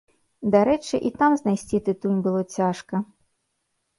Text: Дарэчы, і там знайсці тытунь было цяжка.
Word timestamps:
Дарэчы, 0.53 0.95
і 1.09 1.09
там 1.19 1.31
знайсці 1.41 1.77
тытунь 1.89 2.23
было 2.27 2.41
цяжка. 2.57 2.95